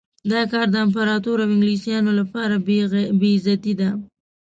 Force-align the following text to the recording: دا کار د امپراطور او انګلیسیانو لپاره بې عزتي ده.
دا 0.31 0.41
کار 0.51 0.67
د 0.71 0.75
امپراطور 0.85 1.37
او 1.43 1.49
انګلیسیانو 1.53 2.11
لپاره 2.19 2.55
بې 3.19 3.31
عزتي 3.35 3.73
ده. 3.79 3.89